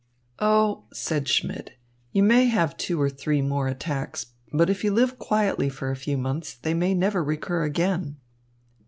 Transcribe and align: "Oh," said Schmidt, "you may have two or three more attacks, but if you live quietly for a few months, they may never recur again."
"Oh," 0.39 0.85
said 0.91 1.27
Schmidt, 1.27 1.73
"you 2.11 2.23
may 2.23 2.45
have 2.45 2.75
two 2.75 2.99
or 2.99 3.07
three 3.07 3.39
more 3.39 3.67
attacks, 3.67 4.25
but 4.51 4.67
if 4.67 4.83
you 4.83 4.91
live 4.91 5.19
quietly 5.19 5.69
for 5.69 5.91
a 5.91 5.95
few 5.95 6.17
months, 6.17 6.55
they 6.55 6.73
may 6.73 6.95
never 6.95 7.23
recur 7.23 7.65
again." 7.65 8.17